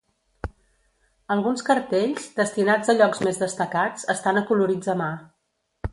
[1.35, 5.13] Alguns cartells, destinats a llocs més destacats, estan acolorits a mà.